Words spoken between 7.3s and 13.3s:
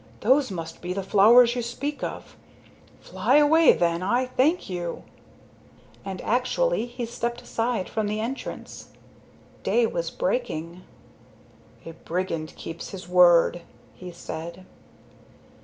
aside from the entrance. Day was breaking. "A brigand keeps his